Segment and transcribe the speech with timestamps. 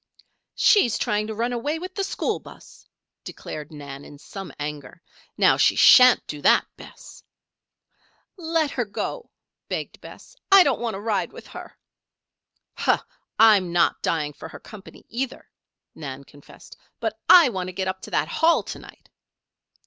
[0.55, 2.87] "She's trying to run away with the school 'bus,"
[3.23, 4.99] declared Nan, in some anger.
[5.37, 7.23] "Now, she sha'n't do that, Bess!"
[8.35, 9.29] "Let her go,"
[9.69, 10.35] begged Bess.
[10.51, 11.77] "I don't want to ride with her."
[12.75, 13.03] "Pshaw!
[13.37, 15.47] I'm not dying for her company, either,"
[15.93, 16.75] Nan confessed.
[16.99, 19.07] "But I want to get up to that Hall to night."